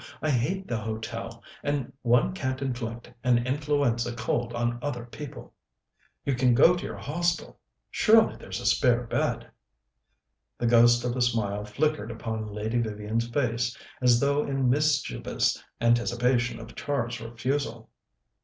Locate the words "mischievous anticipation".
14.71-16.59